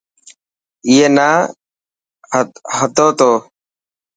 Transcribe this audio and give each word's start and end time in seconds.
اي 0.87 0.97
نا 1.15 1.29
هرد 2.77 2.97
تو. 3.19 3.31